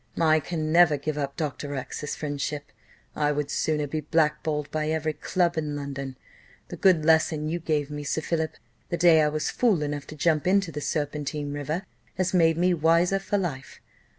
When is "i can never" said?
0.19-0.97